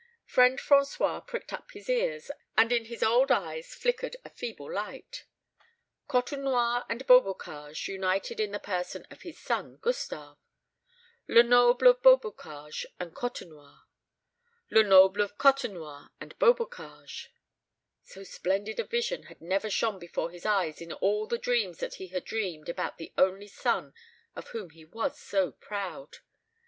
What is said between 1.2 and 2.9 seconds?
pricked up his ears, and in